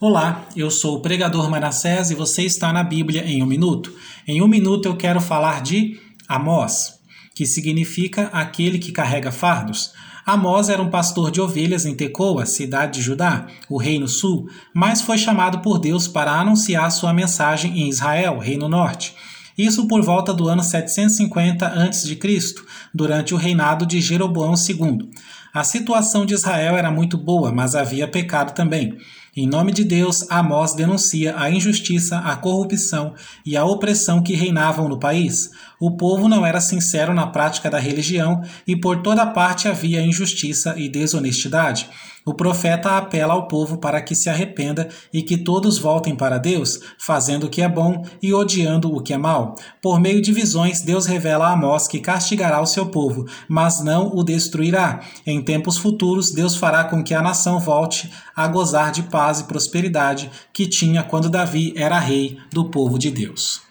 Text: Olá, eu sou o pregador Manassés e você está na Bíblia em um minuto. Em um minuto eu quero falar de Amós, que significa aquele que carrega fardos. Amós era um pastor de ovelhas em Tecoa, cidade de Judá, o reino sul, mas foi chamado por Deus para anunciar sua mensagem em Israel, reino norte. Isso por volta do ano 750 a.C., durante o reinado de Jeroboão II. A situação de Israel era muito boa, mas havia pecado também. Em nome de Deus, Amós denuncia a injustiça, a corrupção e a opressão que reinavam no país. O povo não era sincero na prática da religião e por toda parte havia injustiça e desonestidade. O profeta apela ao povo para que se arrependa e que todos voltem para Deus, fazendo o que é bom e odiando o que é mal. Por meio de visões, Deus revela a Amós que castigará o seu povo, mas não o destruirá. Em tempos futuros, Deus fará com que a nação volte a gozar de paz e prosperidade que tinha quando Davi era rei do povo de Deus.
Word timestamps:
Olá, 0.00 0.46
eu 0.54 0.70
sou 0.70 0.94
o 0.98 1.00
pregador 1.00 1.50
Manassés 1.50 2.12
e 2.12 2.14
você 2.14 2.42
está 2.44 2.72
na 2.72 2.84
Bíblia 2.84 3.24
em 3.26 3.42
um 3.42 3.46
minuto. 3.46 3.92
Em 4.28 4.40
um 4.40 4.46
minuto 4.46 4.86
eu 4.86 4.96
quero 4.96 5.20
falar 5.20 5.60
de 5.60 5.98
Amós, 6.28 7.00
que 7.34 7.44
significa 7.44 8.26
aquele 8.26 8.78
que 8.78 8.92
carrega 8.92 9.32
fardos. 9.32 9.92
Amós 10.24 10.68
era 10.68 10.80
um 10.80 10.88
pastor 10.88 11.32
de 11.32 11.40
ovelhas 11.40 11.84
em 11.84 11.96
Tecoa, 11.96 12.46
cidade 12.46 13.00
de 13.00 13.02
Judá, 13.02 13.48
o 13.68 13.76
reino 13.76 14.06
sul, 14.06 14.48
mas 14.72 15.02
foi 15.02 15.18
chamado 15.18 15.58
por 15.62 15.80
Deus 15.80 16.06
para 16.06 16.30
anunciar 16.30 16.92
sua 16.92 17.12
mensagem 17.12 17.80
em 17.80 17.88
Israel, 17.88 18.38
reino 18.38 18.68
norte. 18.68 19.16
Isso 19.58 19.88
por 19.88 20.02
volta 20.02 20.32
do 20.32 20.48
ano 20.48 20.62
750 20.62 21.66
a.C., 21.66 22.16
durante 22.94 23.34
o 23.34 23.36
reinado 23.36 23.84
de 23.84 24.00
Jeroboão 24.00 24.54
II. 24.54 25.10
A 25.52 25.64
situação 25.64 26.24
de 26.24 26.34
Israel 26.34 26.76
era 26.76 26.92
muito 26.92 27.18
boa, 27.18 27.50
mas 27.50 27.74
havia 27.74 28.06
pecado 28.06 28.54
também. 28.54 28.96
Em 29.36 29.46
nome 29.46 29.72
de 29.72 29.84
Deus, 29.84 30.28
Amós 30.30 30.74
denuncia 30.74 31.34
a 31.36 31.50
injustiça, 31.50 32.18
a 32.18 32.36
corrupção 32.36 33.14
e 33.44 33.56
a 33.56 33.64
opressão 33.64 34.22
que 34.22 34.34
reinavam 34.34 34.88
no 34.88 34.98
país. 34.98 35.50
O 35.80 35.96
povo 35.96 36.28
não 36.28 36.44
era 36.44 36.60
sincero 36.60 37.14
na 37.14 37.26
prática 37.26 37.70
da 37.70 37.78
religião 37.78 38.42
e 38.66 38.76
por 38.76 39.02
toda 39.02 39.26
parte 39.26 39.68
havia 39.68 40.02
injustiça 40.02 40.74
e 40.76 40.88
desonestidade. 40.88 41.88
O 42.28 42.34
profeta 42.34 42.98
apela 42.98 43.32
ao 43.32 43.48
povo 43.48 43.78
para 43.78 44.02
que 44.02 44.14
se 44.14 44.28
arrependa 44.28 44.90
e 45.10 45.22
que 45.22 45.38
todos 45.38 45.78
voltem 45.78 46.14
para 46.14 46.36
Deus, 46.36 46.78
fazendo 46.98 47.46
o 47.46 47.48
que 47.48 47.62
é 47.62 47.68
bom 47.70 48.04
e 48.20 48.34
odiando 48.34 48.94
o 48.94 49.00
que 49.00 49.14
é 49.14 49.16
mal. 49.16 49.54
Por 49.80 49.98
meio 49.98 50.20
de 50.20 50.30
visões, 50.30 50.82
Deus 50.82 51.06
revela 51.06 51.46
a 51.46 51.52
Amós 51.52 51.88
que 51.88 52.00
castigará 52.00 52.60
o 52.60 52.66
seu 52.66 52.84
povo, 52.84 53.24
mas 53.48 53.82
não 53.82 54.14
o 54.14 54.22
destruirá. 54.22 55.00
Em 55.26 55.40
tempos 55.40 55.78
futuros, 55.78 56.30
Deus 56.30 56.54
fará 56.54 56.84
com 56.84 57.02
que 57.02 57.14
a 57.14 57.22
nação 57.22 57.58
volte 57.58 58.12
a 58.36 58.46
gozar 58.46 58.92
de 58.92 59.04
paz 59.04 59.40
e 59.40 59.44
prosperidade 59.44 60.30
que 60.52 60.66
tinha 60.66 61.02
quando 61.02 61.30
Davi 61.30 61.72
era 61.74 61.98
rei 61.98 62.36
do 62.52 62.66
povo 62.66 62.98
de 62.98 63.10
Deus. 63.10 63.67